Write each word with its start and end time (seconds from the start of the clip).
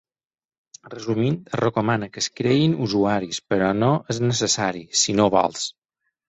Resumint, 0.93 1.35
es 1.51 1.59
recomana 1.61 2.07
que 2.15 2.19
es 2.23 2.29
creïn 2.39 2.73
usuaris, 2.87 3.41
però 3.53 3.69
no 3.83 3.91
és 4.15 4.21
necessari, 4.31 4.83
si 5.05 5.17
no 5.21 5.29
vols. 5.39 5.69